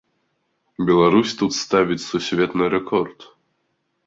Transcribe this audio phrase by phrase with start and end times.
[0.87, 3.19] Беларусь тут ставіць сусветны рэкорд!